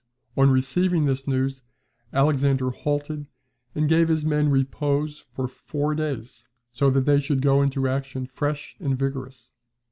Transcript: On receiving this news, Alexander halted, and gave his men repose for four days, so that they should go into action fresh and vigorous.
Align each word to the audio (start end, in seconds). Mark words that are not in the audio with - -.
On 0.35 0.49
receiving 0.49 1.05
this 1.05 1.27
news, 1.27 1.61
Alexander 2.11 2.71
halted, 2.71 3.27
and 3.75 3.87
gave 3.87 4.07
his 4.07 4.25
men 4.25 4.49
repose 4.49 5.25
for 5.31 5.47
four 5.47 5.93
days, 5.93 6.47
so 6.71 6.89
that 6.89 7.01
they 7.05 7.19
should 7.19 7.43
go 7.43 7.61
into 7.61 7.87
action 7.87 8.25
fresh 8.25 8.75
and 8.79 8.97
vigorous. 8.97 9.51